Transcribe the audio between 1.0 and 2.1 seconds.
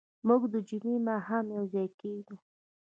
ماښام یوځای